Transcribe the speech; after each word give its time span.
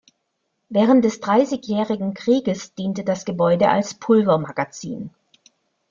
Während 0.69 1.05
des 1.05 1.19
Dreißigjährigen 1.19 2.15
Krieges 2.15 2.73
diente 2.73 3.03
das 3.03 3.23
Gebäude 3.23 3.69
als 3.69 3.93
Pulvermagazin. 3.93 5.11